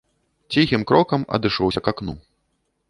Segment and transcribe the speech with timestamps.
[0.55, 2.19] Ціхім крокам адышоўся к акну.